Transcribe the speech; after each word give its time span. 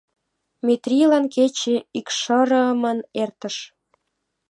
Метрийлан 0.65 1.25
кече 1.33 1.75
икшырымын 1.97 2.99
эртыш. 3.21 3.55